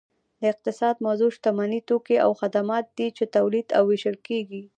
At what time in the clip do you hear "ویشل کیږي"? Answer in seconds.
3.91-4.61